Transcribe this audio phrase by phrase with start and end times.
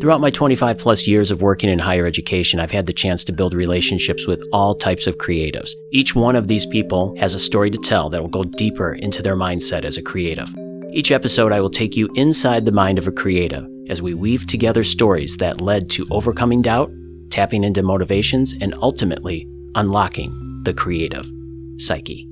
[0.00, 3.32] Throughout my 25 plus years of working in higher education, I've had the chance to
[3.32, 5.72] build relationships with all types of creatives.
[5.92, 9.22] Each one of these people has a story to tell that will go deeper into
[9.22, 10.48] their mindset as a creative.
[10.90, 14.46] Each episode, I will take you inside the mind of a creative as we weave
[14.46, 16.90] together stories that led to overcoming doubt,
[17.28, 21.30] tapping into motivations, and ultimately unlocking the creative
[21.76, 22.29] psyche.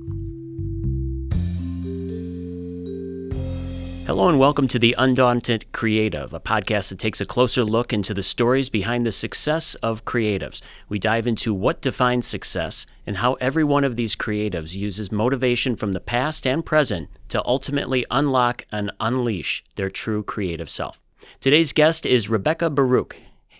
[4.09, 8.11] Hello and welcome to The Undaunted Creative, a podcast that takes a closer look into
[8.11, 10.61] the stories behind the success of creatives.
[10.87, 15.75] We dive into what defines success and how every one of these creatives uses motivation
[15.75, 20.99] from the past and present to ultimately unlock and unleash their true creative self.
[21.39, 23.13] Today's guest is Rebecca Baruc.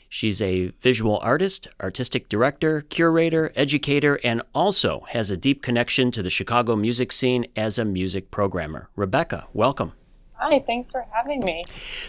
[0.10, 6.24] She's a visual artist, artistic director, curator, educator, and also has a deep connection to
[6.24, 8.90] the Chicago music scene as a music programmer.
[8.96, 9.94] Rebecca, welcome.
[10.42, 11.66] Hi, thanks for having me.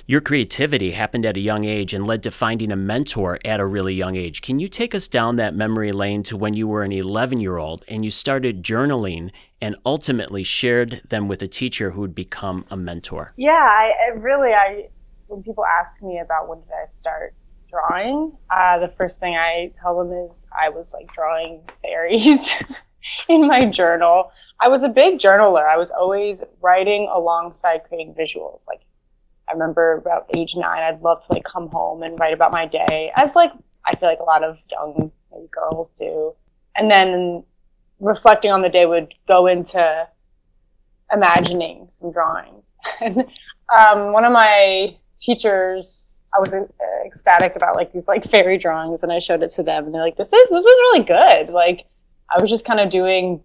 [0.07, 3.67] Your creativity happened at a young age and led to finding a mentor at a
[3.67, 4.41] really young age.
[4.41, 7.57] Can you take us down that memory lane to when you were an 11 year
[7.57, 12.65] old and you started journaling and ultimately shared them with a teacher who would become
[12.71, 13.33] a mentor?
[13.37, 14.91] Yeah, I, I really, I
[15.27, 17.35] when people ask me about when did I start
[17.69, 22.49] drawing, uh, the first thing I tell them is I was like drawing fairies
[23.29, 24.31] in my journal.
[24.61, 25.67] I was a big journaler.
[25.67, 28.61] I was always writing alongside creating visuals.
[28.69, 28.81] Like
[29.49, 32.67] I remember about age nine, I'd love to like come home and write about my
[32.67, 33.53] day, as like
[33.87, 36.35] I feel like a lot of young maybe girls do.
[36.77, 37.45] And then
[38.01, 40.09] reflecting on the day would go into
[41.13, 42.65] imagining some drawings.
[43.01, 43.25] and
[43.77, 46.65] um, one of my teachers, I was uh,
[47.07, 50.03] ecstatic about like these like fairy drawings, and I showed it to them, and they're
[50.03, 51.87] like, "This is this is really good." Like
[52.31, 53.43] I was just kind of doing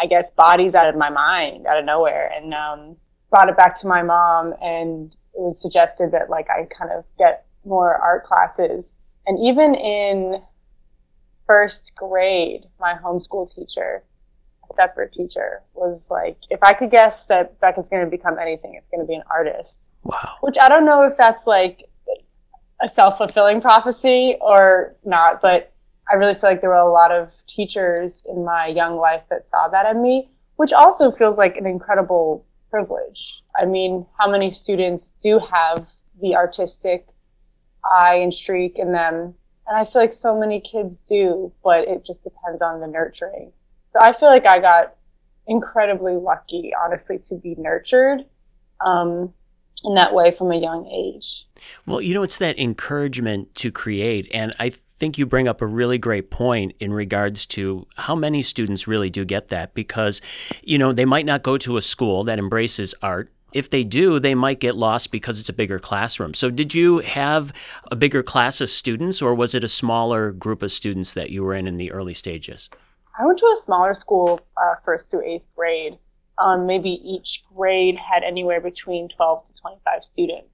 [0.00, 2.96] I guess, bodies out of my mind out of nowhere and um,
[3.30, 4.54] brought it back to my mom.
[4.60, 8.92] And it was suggested that like I kind of get more art classes.
[9.26, 10.42] And even in
[11.46, 14.02] first grade, my homeschool teacher,
[14.70, 18.74] a separate teacher, was like, if I could guess that Becca's going to become anything,
[18.74, 19.78] it's going to be an artist.
[20.02, 20.36] Wow.
[20.40, 21.88] Which I don't know if that's like
[22.82, 25.71] a self fulfilling prophecy or not, but
[26.10, 29.46] I really feel like there were a lot of teachers in my young life that
[29.46, 33.42] saw that in me, which also feels like an incredible privilege.
[33.56, 35.86] I mean, how many students do have
[36.20, 37.06] the artistic
[37.84, 39.34] eye and streak in them?
[39.66, 43.52] And I feel like so many kids do, but it just depends on the nurturing.
[43.92, 44.94] So I feel like I got
[45.46, 48.24] incredibly lucky, honestly, to be nurtured
[48.84, 49.32] um,
[49.84, 51.46] in that way from a young age.
[51.86, 54.28] Well, you know, it's that encouragement to create.
[54.32, 58.40] And I think you bring up a really great point in regards to how many
[58.40, 60.20] students really do get that because,
[60.62, 63.28] you know, they might not go to a school that embraces art.
[63.52, 66.34] If they do, they might get lost because it's a bigger classroom.
[66.34, 67.52] So, did you have
[67.90, 71.42] a bigger class of students, or was it a smaller group of students that you
[71.42, 72.70] were in in the early stages?
[73.18, 75.98] I went to a smaller school uh, first through eighth grade.
[76.38, 80.48] Um, maybe each grade had anywhere between 12 to 25 students.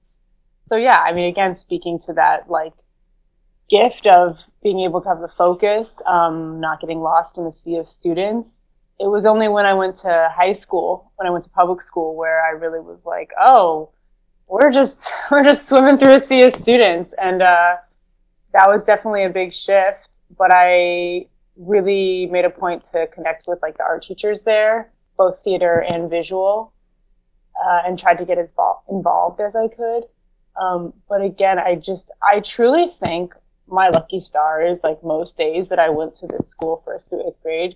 [0.63, 2.73] So, yeah, I mean, again, speaking to that, like,
[3.69, 7.75] gift of being able to have the focus, um, not getting lost in the sea
[7.75, 8.61] of students.
[8.99, 12.15] It was only when I went to high school, when I went to public school,
[12.15, 13.91] where I really was like, oh,
[14.49, 17.75] we're just we're just swimming through a sea of students, and uh,
[18.53, 20.07] that was definitely a big shift.
[20.37, 25.39] But I really made a point to connect with like the art teachers there, both
[25.43, 26.73] theater and visual,
[27.63, 28.49] uh, and tried to get as
[28.89, 30.03] involved as I could.
[30.59, 33.33] Um, but again, I just I truly think
[33.69, 37.27] my lucky star is like most days that I went to this school first through
[37.27, 37.75] eighth grade.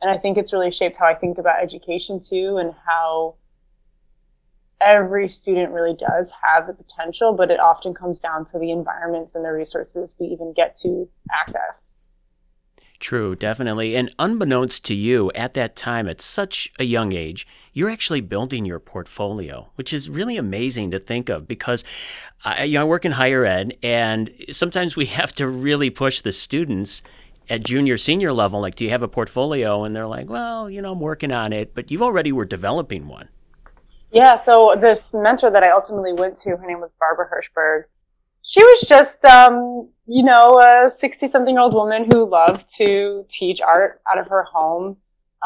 [0.00, 3.36] And I think it's really shaped how I think about education too and how
[4.80, 9.34] every student really does have the potential, but it often comes down to the environments
[9.34, 11.87] and the resources we even get to access.
[13.00, 13.94] True, definitely.
[13.94, 18.64] And unbeknownst to you, at that time, at such a young age, you're actually building
[18.64, 21.84] your portfolio, which is really amazing to think of because
[22.44, 26.22] I, you know, I work in higher ed, and sometimes we have to really push
[26.22, 27.02] the students
[27.48, 28.60] at junior, senior level.
[28.60, 29.84] Like, do you have a portfolio?
[29.84, 33.06] And they're like, well, you know, I'm working on it, but you already were developing
[33.06, 33.28] one.
[34.10, 34.42] Yeah.
[34.42, 37.84] So this mentor that I ultimately went to, her name was Barbara Hirschberg
[38.48, 43.26] she was just, um, you know, a 60 something year old woman who loved to
[43.28, 44.96] teach art out of her home.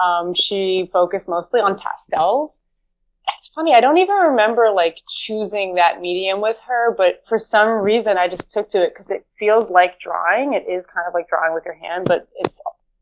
[0.03, 2.61] Um, she focused mostly on pastels.
[3.39, 7.69] It's funny, I don't even remember like choosing that medium with her, but for some
[7.83, 10.55] reason I just took to it because it feels like drawing.
[10.55, 12.61] It is kind of like drawing with your hand, but its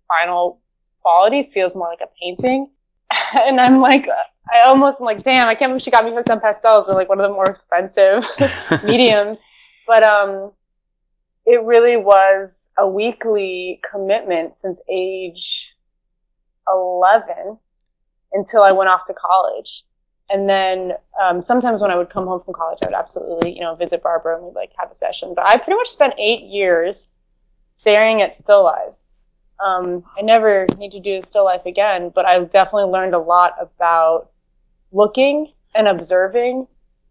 [0.08, 0.60] final
[1.02, 2.70] quality feels more like a painting.
[3.34, 4.06] and I'm like,
[4.50, 6.86] I almost am like, damn, I can't believe she got me hooked on pastels.
[6.86, 8.24] They're like one of the more expensive
[8.84, 9.36] mediums
[9.90, 10.52] But um,
[11.44, 15.66] it really was a weekly commitment since age
[16.72, 17.58] 11
[18.32, 19.82] until I went off to college.
[20.28, 23.62] And then um, sometimes when I would come home from college, I would absolutely, you
[23.62, 25.32] know, visit Barbara and we'd like have a session.
[25.34, 27.08] But I pretty much spent eight years
[27.76, 29.08] staring at still lifes.
[29.58, 33.56] Um, I never need to do still life again, but I've definitely learned a lot
[33.60, 34.30] about
[34.92, 36.68] looking and observing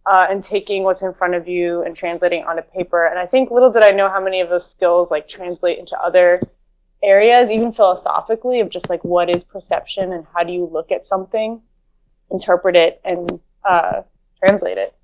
[0.09, 3.05] uh, and taking what's in front of you and translating onto paper.
[3.05, 5.95] And I think little did I know how many of those skills like translate into
[5.99, 6.41] other
[7.03, 11.05] areas, even philosophically, of just like what is perception and how do you look at
[11.05, 11.61] something,
[12.31, 14.01] interpret it, and uh,
[14.43, 14.95] translate it.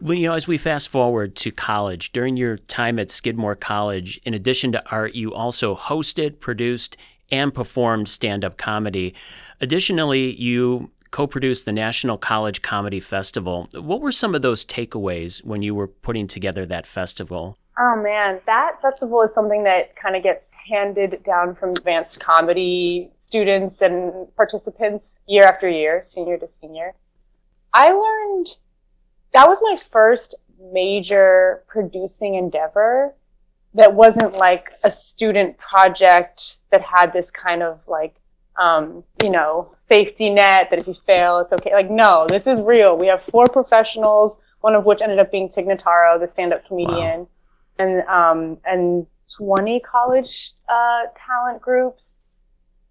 [0.00, 4.18] Well, you know, as we fast forward to college, during your time at Skidmore College,
[4.24, 6.96] in addition to art, you also hosted, produced,
[7.30, 9.14] and performed stand up comedy.
[9.60, 13.68] Additionally, you co produced the National College Comedy Festival.
[13.74, 17.56] What were some of those takeaways when you were putting together that festival?
[17.78, 23.10] Oh man, that festival is something that kind of gets handed down from advanced comedy
[23.16, 26.94] students and participants year after year, senior to senior.
[27.72, 28.48] I learned
[29.32, 30.34] that was my first
[30.72, 33.14] major producing endeavor
[33.74, 38.16] that wasn't like a student project that had this kind of like
[38.60, 42.60] um, you know safety net that if you fail it's okay like no this is
[42.60, 46.66] real we have four professionals one of which ended up being Tig Notaro, the stand-up
[46.66, 47.28] comedian wow
[47.80, 49.06] and um, and
[49.38, 52.18] 20 college uh, talent groups,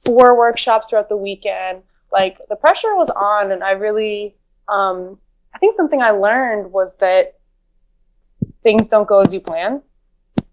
[0.06, 1.84] four workshops throughout the weekend.
[2.12, 4.36] Like the pressure was on, and I really,
[4.68, 5.20] um,
[5.54, 7.36] I think something I learned was that
[8.64, 9.84] things don't go as you plan.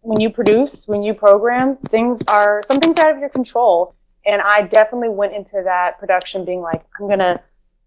[0.01, 3.96] When you produce, when you program, things are some things out of your control.
[4.27, 7.41] And I definitely went into that production being like, I'm gonna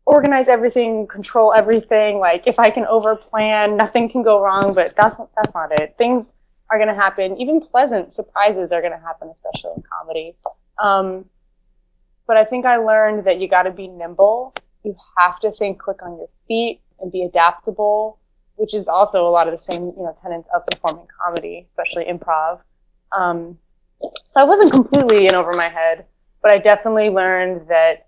[0.06, 2.20] organize everything, control everything.
[2.20, 4.74] Like if I can overplan, nothing can go wrong.
[4.74, 5.96] But that's that's not it.
[5.98, 6.34] Things
[6.70, 7.40] are going to happen.
[7.40, 10.36] Even pleasant surprises are going to happen, especially in comedy.
[10.82, 11.26] Um,
[12.28, 14.54] but I think I learned that you got to be nimble.
[14.84, 18.20] You have to think quick on your feet and be adaptable,
[18.56, 22.06] which is also a lot of the same, you know, tenets of performing comedy, especially
[22.06, 22.60] improv.
[23.18, 23.58] Um,
[24.02, 26.06] so I wasn't completely in over my head,
[26.42, 28.08] but I definitely learned that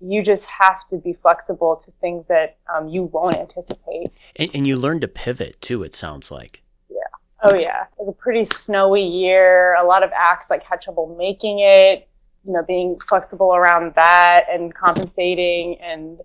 [0.00, 4.10] you just have to be flexible to things that um, you won't anticipate.
[4.36, 5.82] And, and you learn to pivot too.
[5.82, 6.62] It sounds like.
[6.88, 6.96] Yeah.
[7.42, 9.74] Oh yeah, it was a pretty snowy year.
[9.74, 12.08] A lot of acts like had trouble making it.
[12.46, 16.18] You know, being flexible around that and compensating, and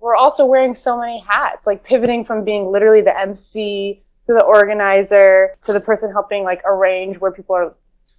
[0.00, 1.66] we're also wearing so many hats.
[1.66, 6.60] Like pivoting from being literally the MC to the organizer to the person helping like
[6.66, 7.74] arrange where people are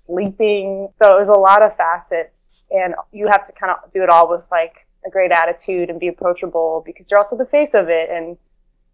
[0.07, 0.89] sleeping.
[1.01, 4.09] So it was a lot of facets, and you have to kind of do it
[4.09, 7.89] all with like a great attitude and be approachable because you're also the face of
[7.89, 8.37] it and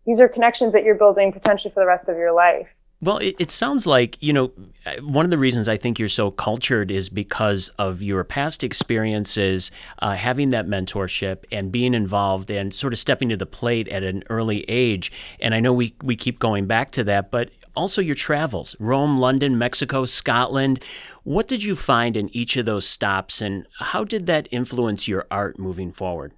[0.06, 2.68] these are connections that you're building potentially for the rest of your life.
[3.02, 4.54] Well, it, it, sounds like, you know,
[5.02, 9.72] one of the reasons I think you're so cultured is because of your past experiences,
[10.00, 14.04] uh, having that mentorship and being involved and sort of stepping to the plate at
[14.04, 15.12] an early age.
[15.42, 19.20] And I know we, we keep going back to that, but also your travels Rome,
[19.20, 20.84] London, Mexico, Scotland.
[21.24, 25.25] What did you find in each of those stops, and how did that influence your
[25.31, 26.34] art moving forward?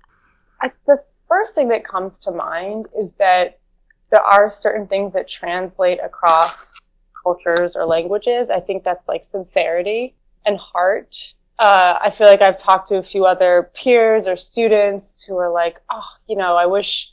[0.62, 3.60] I, the first thing that comes to mind is that
[4.12, 6.54] there are certain things that translate across
[7.24, 8.50] cultures or languages.
[8.54, 10.16] I think that's like sincerity
[10.46, 11.16] and heart.
[11.58, 15.52] Uh, I feel like I've talked to a few other peers or students who are
[15.52, 17.08] like, oh, you know, I wish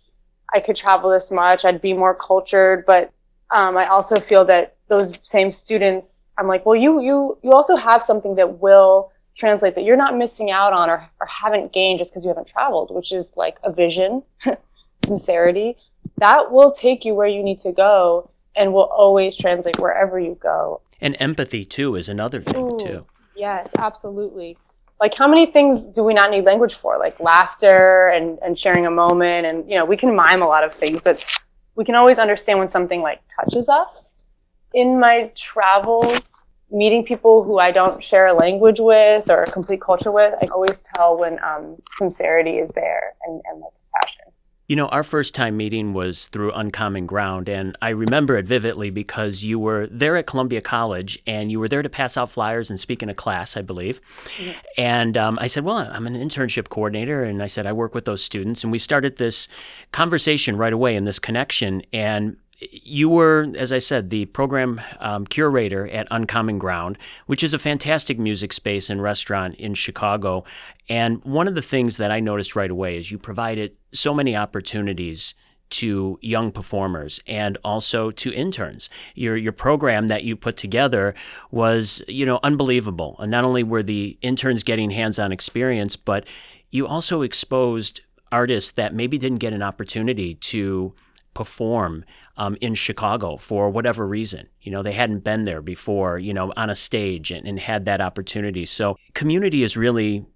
[0.53, 1.65] I could travel this much.
[1.65, 2.85] I'd be more cultured.
[2.87, 3.13] But
[3.53, 7.77] um, I also feel that those same students, I'm like, well, you you you also
[7.77, 11.99] have something that will translate that you're not missing out on or, or haven't gained
[11.99, 14.23] just because you haven't traveled, which is like a vision,
[15.07, 15.77] sincerity,
[16.19, 20.37] that will take you where you need to go and will always translate wherever you
[20.41, 20.81] go.
[21.01, 23.07] And empathy too is another thing Ooh, too.
[23.35, 24.57] Yes, absolutely.
[25.01, 26.99] Like how many things do we not need language for?
[26.99, 30.65] Like laughter and, and sharing a moment and you know, we can mime a lot
[30.65, 31.19] of things, but
[31.75, 34.25] we can always understand when something like touches us.
[34.75, 36.21] In my travels,
[36.71, 40.47] meeting people who I don't share a language with or a complete culture with, I
[40.47, 44.32] always tell when um, sincerity is there and, and like passion.
[44.73, 48.89] You know, our first time meeting was through Uncommon Ground, and I remember it vividly
[48.89, 52.71] because you were there at Columbia College and you were there to pass out flyers
[52.71, 54.01] and speak in a class, I believe.
[54.39, 54.51] Mm-hmm.
[54.79, 58.07] And um, I said, Well, I'm an internship coordinator, and I said, I work with
[58.07, 58.65] those students.
[58.65, 59.47] And we started this
[59.93, 61.83] conversation right away and this connection.
[61.93, 62.39] And
[62.71, 67.59] you were, as I said, the program um, curator at Uncommon Ground, which is a
[67.59, 70.45] fantastic music space and restaurant in Chicago.
[70.89, 74.37] And one of the things that I noticed right away is you provided so many
[74.37, 75.35] opportunities
[75.71, 78.91] to young performers and also to interns.
[79.15, 81.15] Your your program that you put together
[81.51, 83.17] was, you know, unbelievable.
[83.19, 86.27] And not only were the interns getting hands-on experience, but
[86.71, 90.95] you also exposed artists that maybe didn't get an opportunity to
[91.35, 92.05] perform
[92.37, 94.49] um, in Chicago for whatever reason.
[94.61, 97.85] You know, they hadn't been there before, you know, on a stage and, and had
[97.87, 98.65] that opportunity.
[98.65, 100.27] So community is really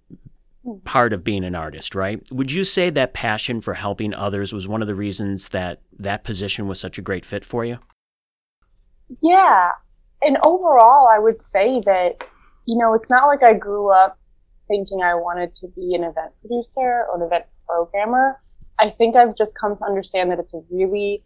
[0.83, 2.21] part of being an artist, right?
[2.31, 6.23] Would you say that passion for helping others was one of the reasons that that
[6.23, 7.77] position was such a great fit for you?
[9.21, 9.71] Yeah.
[10.21, 12.15] And overall, I would say that,
[12.65, 14.17] you know, it's not like I grew up
[14.67, 18.41] thinking I wanted to be an event producer or an event programmer.
[18.79, 21.23] I think I've just come to understand that it's a really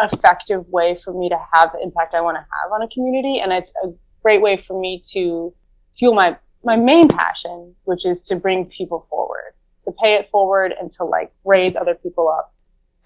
[0.00, 3.40] effective way for me to have the impact I want to have on a community.
[3.40, 3.88] And it's a
[4.22, 5.54] great way for me to
[5.98, 9.52] fuel my my main passion, which is to bring people forward,
[9.84, 12.52] to pay it forward and to like raise other people up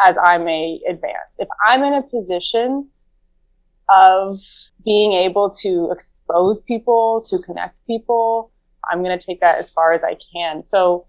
[0.06, 1.36] as I may advance.
[1.38, 2.88] If I'm in a position
[3.88, 4.40] of
[4.84, 8.50] being able to expose people, to connect people,
[8.90, 10.64] I'm going to take that as far as I can.
[10.66, 11.06] So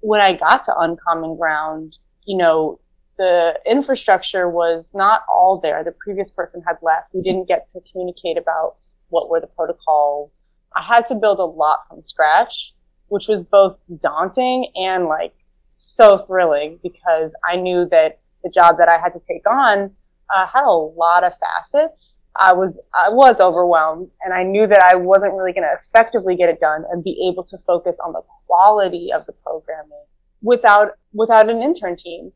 [0.00, 2.80] when I got to Uncommon Ground, you know,
[3.18, 5.84] the infrastructure was not all there.
[5.84, 7.08] The previous person had left.
[7.12, 8.76] We didn't get to communicate about
[9.08, 10.40] what were the protocols
[10.74, 12.74] I had to build a lot from scratch,
[13.08, 15.34] which was both daunting and like
[15.74, 19.90] so thrilling because I knew that the job that I had to take on
[20.34, 22.18] uh, had a lot of facets.
[22.40, 26.36] I was I was overwhelmed, and I knew that I wasn't really going to effectively
[26.36, 30.04] get it done and be able to focus on the quality of the programming
[30.42, 32.32] without without an intern team.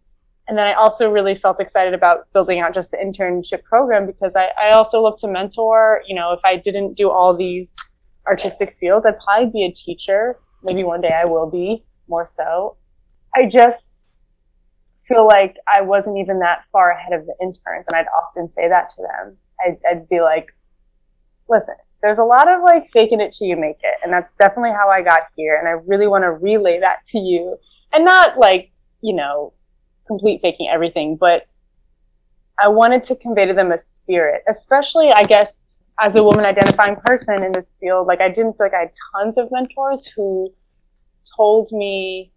[0.47, 4.37] And then I also really felt excited about building out just the internship program because
[4.37, 6.03] I, I also look to mentor.
[6.07, 7.75] You know, if I didn't do all these
[8.27, 9.07] artistic fields.
[9.07, 10.39] I'd probably be a teacher.
[10.63, 12.77] Maybe one day I will be more so.
[13.35, 13.91] I just
[15.07, 17.85] feel like I wasn't even that far ahead of the interns.
[17.89, 19.37] And I'd often say that to them.
[19.65, 20.49] I'd, I'd be like,
[21.49, 23.95] listen, there's a lot of like faking it till you make it.
[24.03, 25.57] And that's definitely how I got here.
[25.57, 27.57] And I really want to relay that to you
[27.93, 29.53] and not like, you know,
[30.07, 31.47] complete faking everything, but
[32.59, 36.97] I wanted to convey to them a spirit, especially, I guess, as a woman identifying
[36.97, 40.53] person in this field, like I didn't feel like I had tons of mentors who
[41.37, 42.33] told me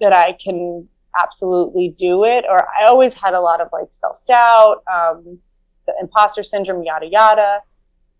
[0.00, 0.88] that I can
[1.20, 5.38] absolutely do it, or I always had a lot of like self doubt, um,
[5.86, 7.60] the imposter syndrome, yada yada.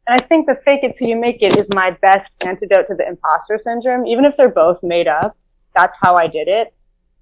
[0.07, 2.95] And I think the fake it till you make it is my best antidote to
[2.95, 4.07] the imposter syndrome.
[4.07, 5.37] Even if they're both made up,
[5.75, 6.75] that's how I did it.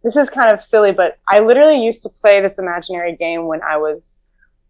[0.03, 3.63] This is kind of silly, but I literally used to play this imaginary game when
[3.63, 4.19] I was,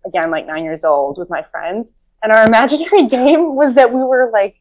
[0.04, 1.90] again, like nine years old with my friends
[2.22, 4.60] and our imaginary game was that we were like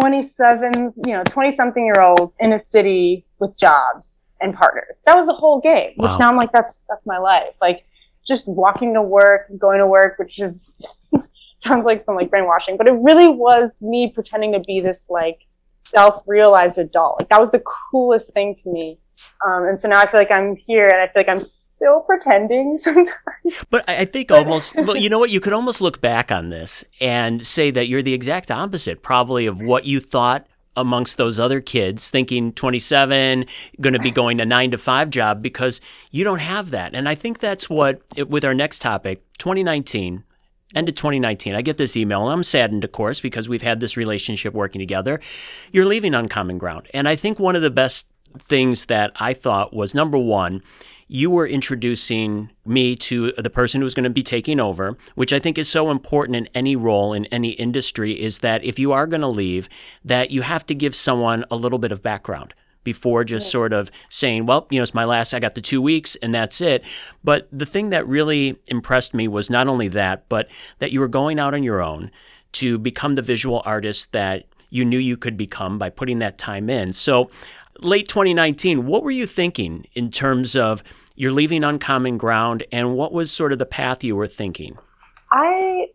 [0.00, 4.96] 27, you know, 20 something year olds in a city with jobs and partners.
[5.06, 5.92] That was the whole game.
[5.96, 6.18] Which wow.
[6.18, 7.54] now I'm like, that's, that's my life.
[7.60, 7.86] Like
[8.26, 10.70] just walking to work, going to work, which is,
[11.66, 15.40] sounds like some like brainwashing, but it really was me pretending to be this like
[15.84, 17.20] self-realized adult.
[17.20, 18.98] Like that was the coolest thing to me.
[19.46, 22.00] Um, and so now I feel like I'm here and I feel like I'm still
[22.00, 23.64] pretending sometimes.
[23.70, 25.30] But I think almost, well, you know what?
[25.30, 29.46] You could almost look back on this and say that you're the exact opposite, probably,
[29.46, 33.46] of what you thought amongst those other kids thinking 27
[33.80, 36.94] going to be going to 9 to 5 job because you don't have that.
[36.94, 40.24] And i think that's what with our next topic 2019
[40.74, 43.80] end of 2019 i get this email and i'm saddened of course because we've had
[43.80, 45.20] this relationship working together.
[45.72, 46.88] You're leaving Uncommon Ground.
[46.92, 48.06] And i think one of the best
[48.38, 50.62] things that I thought was number one,
[51.08, 55.38] you were introducing me to the person who's going to be taking over, which I
[55.38, 59.06] think is so important in any role in any industry is that if you are
[59.06, 59.68] going to leave,
[60.04, 63.90] that you have to give someone a little bit of background before just sort of
[64.10, 66.84] saying, well, you know, it's my last, I got the two weeks and that's it.
[67.24, 71.08] But the thing that really impressed me was not only that, but that you were
[71.08, 72.10] going out on your own
[72.52, 76.68] to become the visual artist that you knew you could become by putting that time
[76.68, 76.92] in.
[76.92, 77.30] So
[77.80, 80.82] late 2019, what were you thinking in terms of
[81.14, 84.76] you're leaving uncommon ground and what was sort of the path you were thinking?
[85.32, 85.86] I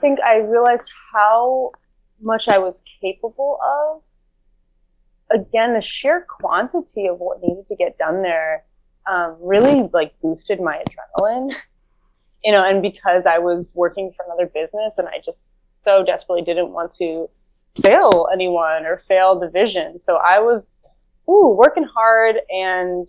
[0.00, 1.72] think I realized how
[2.20, 4.02] much I was capable of.
[5.40, 8.64] Again, the sheer quantity of what needed to get done there
[9.10, 11.54] um, really like boosted my adrenaline.
[12.44, 15.46] You know, and because I was working for another business and I just
[15.82, 17.28] so desperately didn't want to
[17.82, 20.00] fail anyone or fail the vision.
[20.04, 20.66] So I was
[21.28, 23.08] ooh, working hard and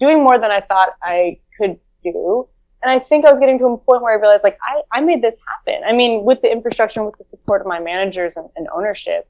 [0.00, 2.48] doing more than I thought I could do.
[2.82, 5.00] And I think I was getting to a point where I realized like I, I
[5.00, 5.82] made this happen.
[5.86, 9.28] I mean, with the infrastructure and with the support of my managers and, and ownership.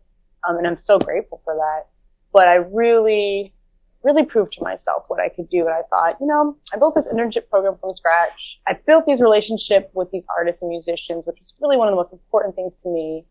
[0.48, 1.86] Um, and I'm so grateful for that.
[2.32, 3.54] But I really
[4.02, 5.60] really proved to myself what I could do.
[5.60, 8.58] And I thought, you know, I built this internship program from scratch.
[8.66, 11.96] I built these relationships with these artists and musicians, which is really one of the
[11.96, 13.24] most important things to me.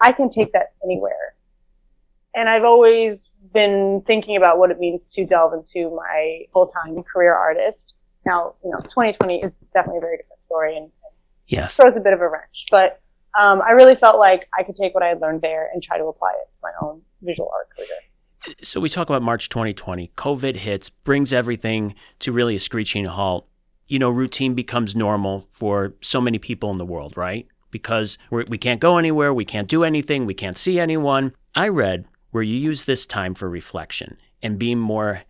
[0.00, 1.34] I can take that anywhere.
[2.34, 3.18] And I've always
[3.52, 7.94] been thinking about what it means to delve into my full-time career artist.
[8.24, 10.90] Now, you know, 2020 is definitely a very different story and
[11.46, 11.76] yes.
[11.76, 13.00] throws a bit of a wrench, but
[13.38, 15.98] um, I really felt like I could take what I had learned there and try
[15.98, 18.56] to apply it to my own visual art career.
[18.62, 20.12] So we talk about March 2020.
[20.16, 23.48] COVID hits, brings everything to really a screeching halt.
[23.88, 27.46] You know, routine becomes normal for so many people in the world, right?
[27.70, 31.34] Because we're, we can not go anywhere, we can't do anything, we can't see anyone.
[31.54, 35.22] I read where you use this time for reflection and being more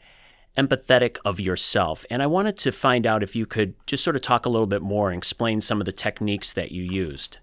[0.56, 2.06] empathetic of yourself.
[2.08, 4.66] And I wanted to find out if you could just sort of talk a little
[4.66, 7.36] bit more and explain some of the techniques that you used.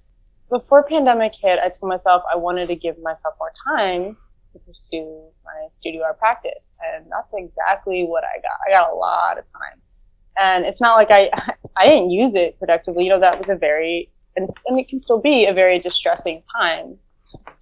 [0.50, 4.18] Before pandemic hit, I told myself I wanted to give myself more time
[4.54, 6.72] to pursue my studio art practice.
[6.96, 8.58] And that's exactly what I got.
[8.68, 9.80] I got a lot of time.
[10.40, 11.30] And it's not like I,
[11.78, 13.04] I didn't use it productively.
[13.04, 16.42] You know, that was a very, and, and it can still be a very distressing
[16.52, 16.98] time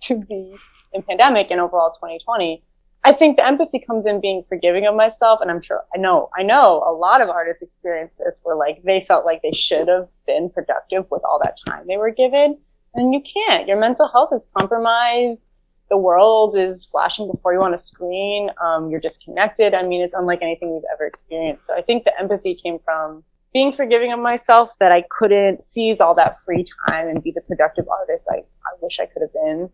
[0.03, 0.55] to be
[0.93, 2.63] in pandemic and overall 2020.
[3.05, 5.39] I think the empathy comes in being forgiving of myself.
[5.41, 8.81] And I'm sure, I know, I know a lot of artists experience this where like
[8.83, 12.57] they felt like they should have been productive with all that time they were given.
[12.95, 13.67] And you can't.
[13.67, 15.41] Your mental health is compromised
[15.89, 18.49] the world is flashing before you on a screen.
[18.63, 19.73] Um, you're disconnected.
[19.73, 21.65] I mean, it's unlike anything we've ever experienced.
[21.67, 25.99] So I think the empathy came from being forgiving of myself that I couldn't seize
[25.99, 29.33] all that free time and be the productive artist I, I wish I could have
[29.33, 29.69] been.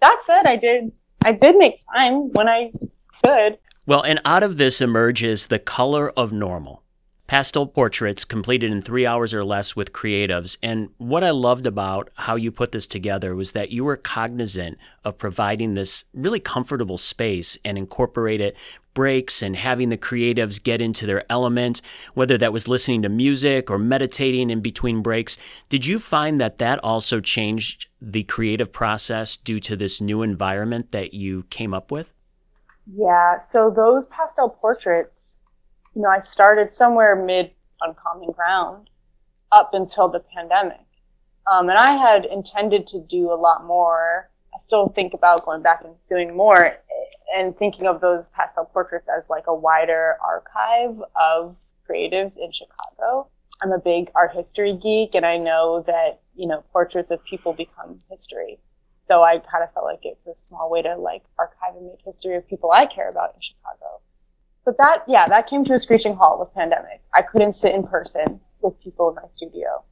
[0.00, 0.92] That said, I did,
[1.24, 2.72] I did make time when I
[3.24, 3.58] could.
[3.86, 6.82] Well, and out of this emerges the color of normal
[7.30, 10.56] pastel portraits completed in three hours or less with creatives.
[10.64, 14.78] And what I loved about how you put this together was that you were cognizant
[15.04, 18.56] of providing this really comfortable space and incorporated
[18.94, 21.80] breaks and having the creatives get into their element,
[22.14, 25.38] whether that was listening to music or meditating in between breaks.
[25.68, 30.92] Did you find that that also changed the creative process due to this new environment
[30.92, 32.14] that you came up with?
[32.92, 35.36] Yeah, so those pastel portraits
[35.94, 37.50] you know, I started somewhere mid
[37.80, 38.90] uncommon ground
[39.52, 40.80] up until the pandemic.
[41.50, 44.30] Um, and I had intended to do a lot more.
[44.54, 46.76] I still think about going back and doing more
[47.36, 51.56] and thinking of those pastel portraits as like a wider archive of
[51.88, 53.28] creatives in Chicago.
[53.62, 57.52] I'm a big art history geek and I know that, you know, portraits of people
[57.52, 58.58] become history.
[59.08, 62.00] So I kind of felt like it's a small way to like archive and make
[62.04, 64.00] history of people I care about in Chicago.
[64.64, 67.02] But that, yeah, that came to a screeching halt with pandemic.
[67.14, 69.84] I couldn't sit in person with people in my studio.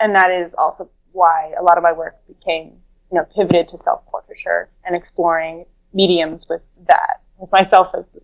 [0.00, 2.72] And that is also why a lot of my work became,
[3.10, 5.64] you know, pivoted to self-portraiture and exploring
[5.96, 8.20] mediums with that, with myself as the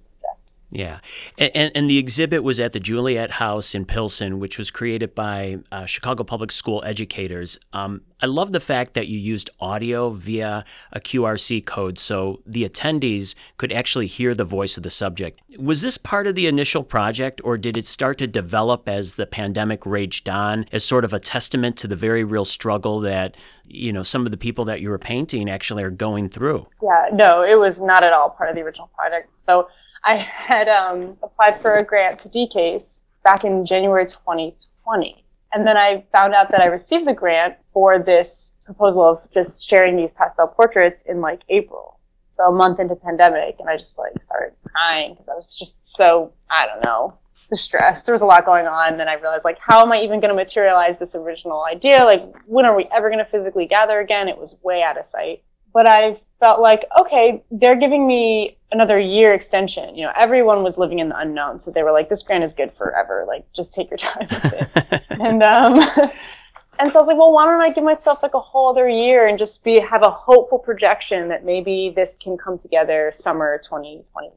[0.73, 1.01] yeah,
[1.37, 5.59] and, and the exhibit was at the Juliet House in Pilsen, which was created by
[5.71, 7.59] uh, Chicago Public School educators.
[7.75, 12.67] Um, I love the fact that you used audio via a QRC code, so the
[12.67, 15.41] attendees could actually hear the voice of the subject.
[15.59, 19.27] Was this part of the initial project, or did it start to develop as the
[19.27, 23.93] pandemic raged on, as sort of a testament to the very real struggle that you
[23.93, 26.67] know some of the people that you were painting actually are going through?
[26.83, 29.29] Yeah, no, it was not at all part of the original project.
[29.39, 29.69] So
[30.05, 35.25] I had um, applied for a grant to DCASE back in January 2020.
[35.53, 39.63] And then I found out that I received the grant for this proposal of just
[39.63, 42.01] sharing these pastel portraits in like April.
[42.37, 43.57] So a month into pandemic.
[43.61, 47.19] And I just like started crying because I was just so, I don't know,
[47.51, 48.07] distressed.
[48.07, 48.93] There was a lot going on.
[48.93, 52.03] And then I realized like, how am I even going to materialize this original idea?
[52.05, 54.29] Like, when are we ever going to physically gather again?
[54.29, 55.45] It was way out of sight.
[55.73, 59.95] But I felt like, okay, they're giving me another year extension.
[59.95, 61.61] You know, everyone was living in the unknown.
[61.61, 63.25] So they were like, this grant is good forever.
[63.29, 65.03] Like, just take your time with it.
[65.21, 65.79] and, um,
[66.81, 68.89] and so I was like, well, why don't I give myself like a whole other
[68.89, 73.61] year and just be, have a hopeful projection that maybe this can come together summer
[73.63, 74.33] 2021.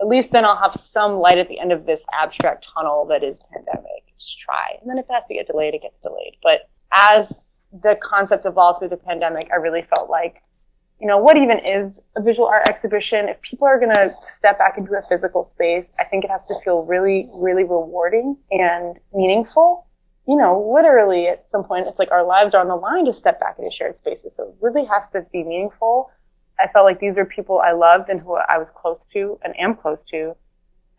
[0.00, 3.24] At least then I'll have some light at the end of this abstract tunnel that
[3.24, 4.04] is pandemic.
[4.20, 4.76] Just try.
[4.80, 6.36] And then if it has to get delayed, it gets delayed.
[6.44, 10.40] But as the concept evolved through the pandemic, I really felt like
[11.00, 13.28] you know, what even is a visual art exhibition?
[13.28, 16.40] If people are going to step back into a physical space, I think it has
[16.48, 19.86] to feel really, really rewarding and meaningful.
[20.26, 23.12] You know, literally at some point, it's like our lives are on the line to
[23.12, 24.32] step back into shared spaces.
[24.36, 26.10] So it really has to be meaningful.
[26.58, 29.58] I felt like these were people I loved and who I was close to and
[29.58, 30.36] am close to.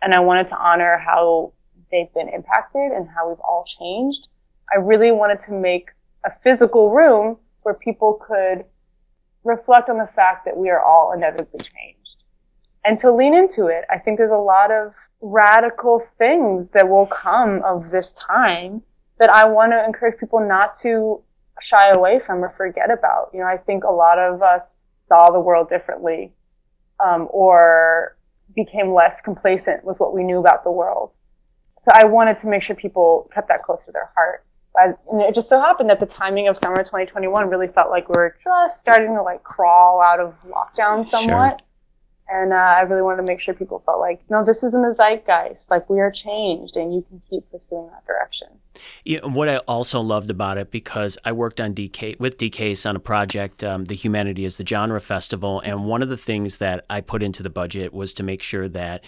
[0.02, 1.54] And I wanted to honor how
[1.92, 4.28] they've been impacted and how we've all changed.
[4.72, 5.90] I really wanted to make
[6.26, 8.66] a physical room where people could
[9.46, 12.24] reflect on the fact that we are all inevitably changed
[12.84, 13.86] and to lean into it.
[13.90, 18.82] I think there's a lot of radical things that will come of this time
[19.20, 21.22] that I want to encourage people not to
[21.62, 23.30] shy away from or forget about.
[23.34, 26.34] You know, I think a lot of us saw the world differently
[27.04, 28.18] um, or
[28.56, 31.12] became less complacent with what we knew about the world.
[31.84, 34.46] So I wanted to make sure people kept that close to their heart.
[34.78, 34.94] I,
[35.28, 38.36] it just so happened that the timing of summer 2021 really felt like we were
[38.44, 41.60] just starting to like crawl out of lockdown somewhat.
[41.60, 41.68] Sure.
[42.28, 44.94] And uh, I really wanted to make sure people felt like, no, this isn't the
[44.94, 45.70] zeitgeist.
[45.70, 48.48] Like we are changed, and you can keep pursuing that direction.
[49.04, 52.96] Yeah, what I also loved about it because I worked on DK with DCASE on
[52.96, 56.84] a project, um, the Humanity is the Genre Festival, and one of the things that
[56.90, 59.04] I put into the budget was to make sure that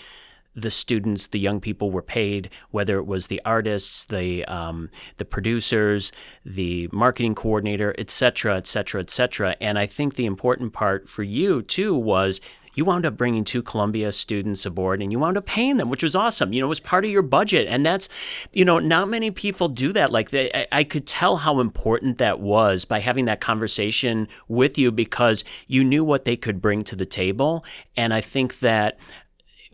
[0.58, 5.26] the students, the young people were paid, whether it was the artists, the um, the
[5.26, 6.12] producers,
[6.44, 9.56] the marketing coordinator, et cetera, et cetera, et cetera.
[9.62, 12.42] And I think the important part for you too was
[12.74, 16.04] you wound up bringing two Columbia students aboard and you wound up paying them, which
[16.04, 16.54] was awesome.
[16.54, 17.68] You know, it was part of your budget.
[17.68, 18.08] And that's,
[18.54, 20.12] you know, not many people do that.
[20.12, 24.78] Like, they, I, I could tell how important that was by having that conversation with
[24.78, 27.66] you because you knew what they could bring to the table.
[27.96, 29.00] And I think that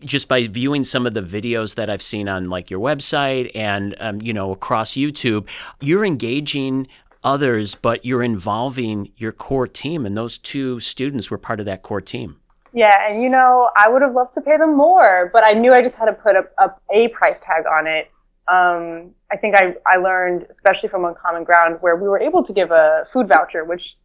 [0.05, 3.95] just by viewing some of the videos that I've seen on like your website and
[3.99, 5.47] um, you know across YouTube,
[5.79, 6.87] you're engaging
[7.23, 11.81] others, but you're involving your core team, and those two students were part of that
[11.81, 12.37] core team.
[12.73, 15.73] Yeah, and you know, I would have loved to pay them more, but I knew
[15.73, 18.09] I just had to put up, a price tag on it.
[18.47, 22.51] Um, I think I, I learned, especially from Uncommon Ground, where we were able to
[22.51, 23.95] give a food voucher, which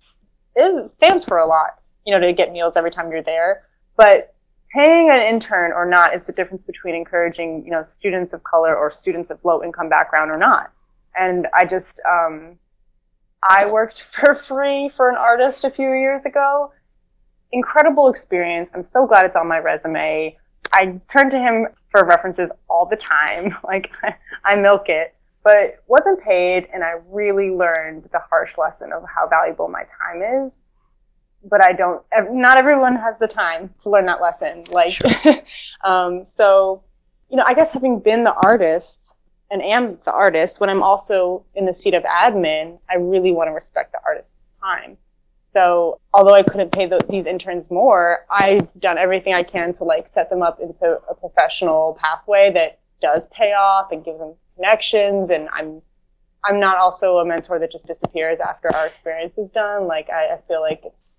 [0.55, 1.71] is stands for a lot,
[2.05, 3.63] you know, to get meals every time you're there.
[3.97, 4.35] But
[4.73, 8.77] paying an intern or not is the difference between encouraging, you know, students of color
[8.77, 10.73] or students of low income background or not.
[11.17, 12.59] And I just, um,
[13.43, 16.73] I worked for free for an artist a few years ago
[17.53, 18.71] incredible experience.
[18.75, 20.37] I'm so glad it's on my resume.
[20.73, 23.57] I turn to him for references all the time.
[23.65, 23.91] Like
[24.45, 26.69] I milk it, but wasn't paid.
[26.73, 30.53] And I really learned the harsh lesson of how valuable my time is.
[31.45, 34.65] But I don't, not everyone has the time to learn that lesson.
[34.71, 35.11] Like, sure.
[35.85, 36.83] um, so,
[37.31, 39.15] you know, I guess having been the artist
[39.51, 43.49] and am the artist, when I'm also in the seat of admin, I really want
[43.49, 44.31] to respect the artist's
[44.63, 44.99] time.
[45.53, 49.85] So although I couldn't pay the, these interns more, I've done everything I can to
[49.85, 54.35] like set them up into a professional pathway that does pay off and gives them
[54.57, 55.31] connections.
[55.31, 55.81] And I'm,
[56.45, 59.87] I'm not also a mentor that just disappears after our experience is done.
[59.87, 61.17] Like I, I feel like it's,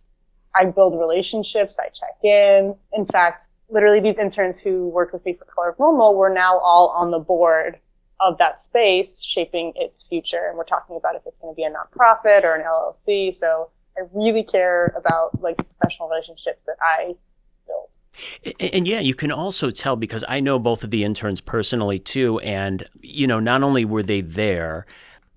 [0.55, 2.75] I build relationships, I check in.
[2.93, 6.57] In fact, literally these interns who worked with me for Color of Normal were now
[6.59, 7.79] all on the board
[8.19, 10.47] of that space shaping its future.
[10.49, 13.35] And we're talking about if it's going to be a nonprofit or an LLC.
[13.37, 17.15] So I really care about like professional relationships that I
[17.65, 18.55] build.
[18.59, 22.39] And yeah, you can also tell because I know both of the interns personally too.
[22.39, 24.85] And, you know, not only were they there,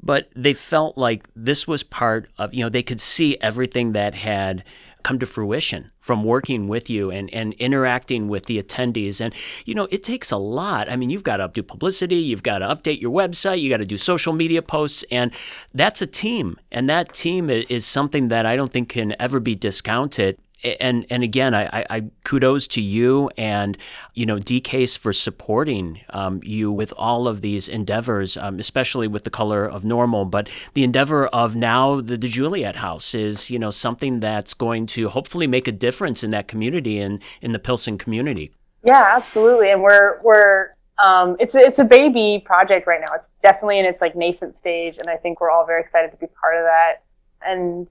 [0.02, 4.14] but they felt like this was part of, you know, they could see everything that
[4.14, 4.64] had
[5.02, 9.20] come to fruition from working with you and, and interacting with the attendees.
[9.20, 9.34] And,
[9.64, 10.90] you know, it takes a lot.
[10.90, 13.78] I mean, you've got to do publicity, you've got to update your website, you got
[13.78, 15.32] to do social media posts, and
[15.74, 16.58] that's a team.
[16.70, 21.22] And that team is something that I don't think can ever be discounted and and
[21.22, 23.76] again, I, I, kudos to you and
[24.14, 29.24] you know DCASE for supporting um, you with all of these endeavors, um, especially with
[29.24, 30.24] the color of normal.
[30.24, 34.86] But the endeavor of now the, the Juliet House is you know something that's going
[34.86, 38.52] to hopefully make a difference in that community and in the Pilsen community.
[38.84, 43.14] Yeah, absolutely, and we're we're um, it's it's a baby project right now.
[43.14, 46.16] It's definitely in its like nascent stage, and I think we're all very excited to
[46.16, 47.02] be part of that.
[47.44, 47.88] And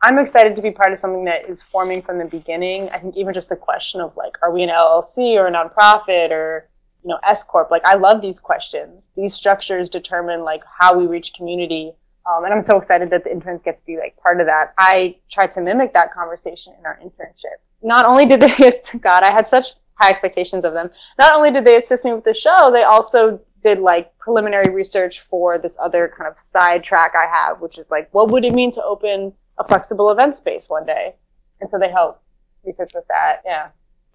[0.00, 2.88] I'm excited to be part of something that is forming from the beginning.
[2.90, 6.30] I think even just the question of like, are we an LLC or a nonprofit
[6.30, 6.68] or
[7.02, 7.70] you know S corp?
[7.70, 9.08] Like, I love these questions.
[9.16, 11.92] These structures determine like how we reach community,
[12.30, 14.74] um, and I'm so excited that the interns get to be like part of that.
[14.78, 17.58] I tried to mimic that conversation in our internship.
[17.82, 18.54] Not only did they,
[19.00, 20.90] God, I had such high expectations of them.
[21.18, 25.22] Not only did they assist me with the show, they also did like preliminary research
[25.28, 28.54] for this other kind of side track I have, which is like, what would it
[28.54, 31.14] mean to open a flexible event space one day.
[31.60, 32.22] And so they help
[32.64, 33.42] research with that.
[33.44, 33.68] Yeah.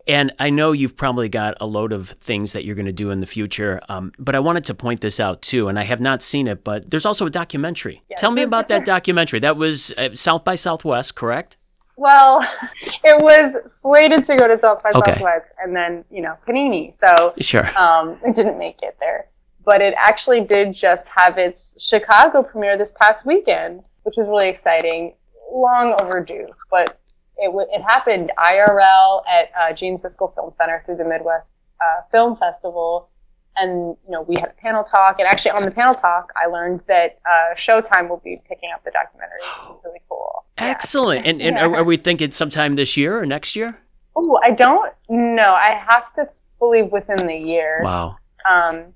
[0.05, 3.09] And I know you've probably got a load of things that you're going to do
[3.09, 5.69] in the future, um, but I wanted to point this out too.
[5.69, 8.03] And I have not seen it, but there's also a documentary.
[8.09, 8.19] Yes.
[8.19, 9.39] Tell me about that documentary.
[9.39, 11.55] That was uh, South by Southwest, correct?
[11.95, 12.41] Well,
[13.03, 15.13] it was slated to go to South by okay.
[15.13, 19.27] Southwest, and then you know Panini, so sure, um, it didn't make it there.
[19.63, 24.49] But it actually did just have its Chicago premiere this past weekend, which was really
[24.49, 25.13] exciting
[25.53, 26.99] long overdue, but
[27.37, 31.45] it, w- it happened IRL at uh, Gene Siskel Film Center through the Midwest
[31.81, 33.09] uh, Film Festival.
[33.55, 35.19] And, you know, we had a panel talk.
[35.19, 38.83] And actually, on the panel talk, I learned that uh, Showtime will be picking up
[38.83, 39.39] the documentary.
[39.41, 40.45] Which is really cool.
[40.57, 41.25] Excellent.
[41.25, 41.31] Yeah.
[41.31, 41.63] And, and yeah.
[41.63, 43.79] are, are, we thinking sometime this year or next year?
[44.15, 45.53] Oh, I don't know.
[45.53, 47.81] I have to believe within the year.
[47.83, 48.17] Wow.
[48.49, 48.93] Um,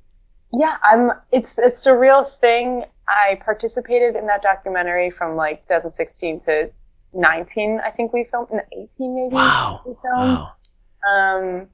[0.53, 1.11] yeah, I'm.
[1.31, 2.85] It's a surreal thing.
[3.07, 6.69] I participated in that documentary from like 2016 to
[7.13, 7.79] 19.
[7.83, 9.35] I think we filmed in 18 maybe.
[9.35, 9.81] Wow.
[9.85, 10.39] We filmed.
[10.39, 10.51] Wow.
[11.09, 11.67] Um,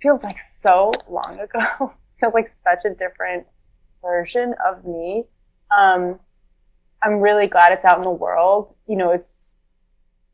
[0.00, 1.92] feels like so long ago.
[2.20, 3.46] feels like such a different
[4.02, 5.24] version of me.
[5.76, 6.18] Um,
[7.02, 8.74] I'm really glad it's out in the world.
[8.86, 9.40] You know, it's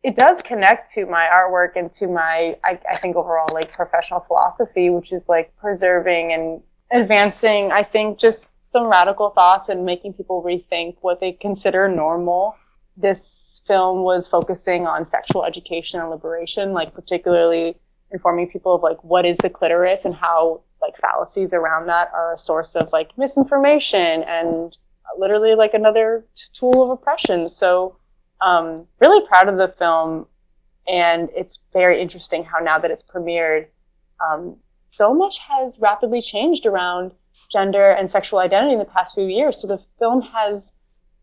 [0.03, 4.21] it does connect to my artwork and to my I, I think overall like professional
[4.21, 7.73] philosophy, which is like preserving and advancing.
[7.73, 12.57] I think just some radical thoughts and making people rethink what they consider normal.
[12.97, 17.77] This film was focusing on sexual education and liberation, like particularly
[18.11, 22.35] informing people of like what is the clitoris and how like fallacies around that are
[22.35, 24.77] a source of like misinformation and
[25.19, 26.25] literally like another
[26.59, 27.49] tool of oppression.
[27.49, 27.97] So,
[28.41, 30.27] um, really proud of the film,
[30.89, 33.69] and it's very interesting how now that it's premiered,
[34.21, 34.57] um,
[34.95, 37.13] so much has rapidly changed around
[37.51, 39.61] gender and sexual identity in the past few years.
[39.61, 40.71] So the film has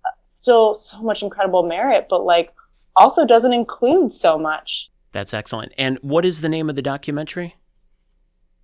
[0.06, 2.54] uh, still so much incredible merit, but like
[2.96, 4.90] also doesn't include so much.
[5.14, 5.74] That's excellent.
[5.78, 7.56] And what is the name of the documentary?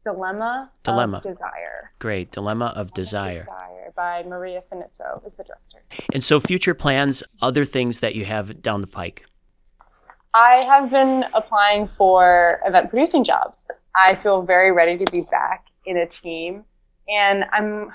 [0.04, 1.17] Dilemma, Dilemma.
[1.17, 1.91] of Desire.
[2.00, 2.32] Great.
[2.32, 3.43] Dilemma of Desire.
[3.43, 6.06] Desire by Maria Finitzo is the director.
[6.13, 9.26] And so future plans, other things that you have down the pike?
[10.34, 13.65] I have been applying for event producing jobs.
[13.97, 16.63] I feel very ready to be back in a team
[17.07, 17.91] and I'm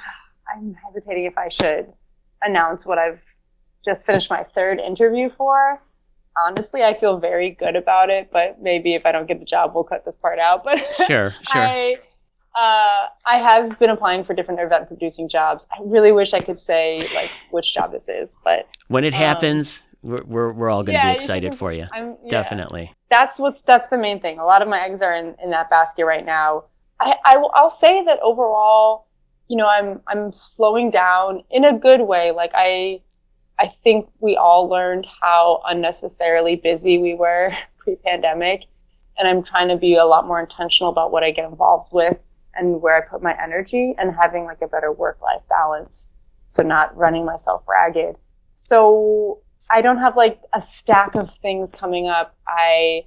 [0.53, 1.93] I'm hesitating if I should
[2.43, 3.21] announce what I've
[3.85, 5.81] just finished my third interview for
[6.37, 8.31] honestly, I feel very good about it.
[8.33, 10.65] But maybe if I don't get the job, we'll cut this part out.
[10.73, 11.61] But sure, sure.
[11.61, 11.97] I,
[12.57, 15.65] uh, I have been applying for different event producing jobs.
[15.73, 19.19] I really wish I could say like which job this is, but when it um,
[19.19, 21.87] happens, we're, we're, we're all going to yeah, be excited for you.
[21.95, 22.13] Yeah.
[22.29, 22.93] Definitely.
[23.11, 24.39] That's what's that's the main thing.
[24.39, 26.65] A lot of my eggs are in, in that basket right now.
[27.01, 29.07] I, I will, I'll say that overall,
[29.49, 32.33] you know, I'm I'm slowing down in a good way.
[32.33, 33.01] Like I
[33.59, 38.63] I think we all learned how unnecessarily busy we were pre pandemic.
[39.19, 42.17] And I'm trying to be a lot more intentional about what I get involved with
[42.55, 46.09] and where I put my energy and having like a better work life balance.
[46.49, 48.17] So not running myself ragged.
[48.57, 52.35] So I don't have like a stack of things coming up.
[52.47, 53.05] I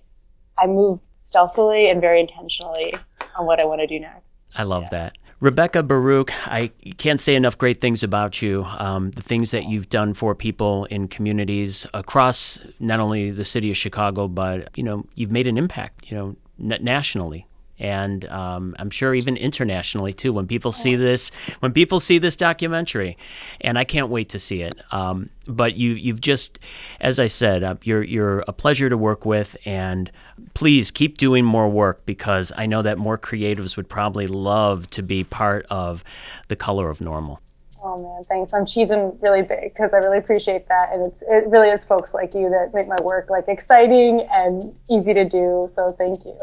[0.57, 2.93] I move stealthily and very intentionally
[3.37, 4.23] on what I want to do next.
[4.55, 4.89] I love yeah.
[4.91, 5.17] that.
[5.41, 8.63] Rebecca Baruc, I can't say enough great things about you.
[8.63, 13.69] Um, the things that you've done for people in communities across not only the city
[13.69, 16.09] of Chicago, but you know, you've made an impact.
[16.09, 17.45] You know, nationally
[17.79, 20.33] and um, I'm sure even internationally too.
[20.33, 23.17] When people see this, when people see this documentary,
[23.61, 24.79] and I can't wait to see it.
[24.91, 26.59] Um, but you, you've just,
[26.99, 30.11] as I said, uh, you're you're a pleasure to work with, and
[30.53, 35.03] please keep doing more work because I know that more creatives would probably love to
[35.03, 36.03] be part of
[36.47, 37.41] the color of normal.
[37.87, 38.51] Oh man, thanks.
[38.51, 42.15] I'm cheesing really big because I really appreciate that, and it's it really is folks
[42.15, 45.71] like you that make my work like exciting and easy to do.
[45.75, 46.35] So thank you.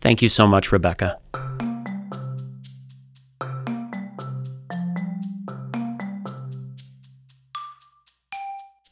[0.00, 1.18] Thank you so much, Rebecca.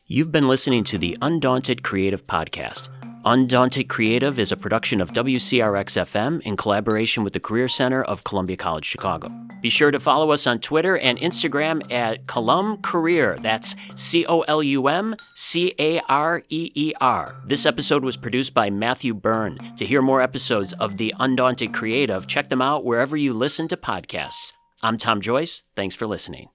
[0.07, 2.89] You've been listening to the Undaunted Creative Podcast.
[3.27, 8.23] Undaunted Creative is a production of WCRX FM in collaboration with the Career Center of
[8.23, 9.31] Columbia College Chicago.
[9.63, 13.39] Be sure to follow us on Twitter and Instagram at Colum Career.
[13.41, 17.35] That's C O L U M C A R E E R.
[17.47, 19.57] This episode was produced by Matthew Byrne.
[19.77, 23.77] To hear more episodes of The Undaunted Creative, check them out wherever you listen to
[23.79, 24.53] podcasts.
[24.83, 25.63] I'm Tom Joyce.
[25.75, 26.49] Thanks for listening.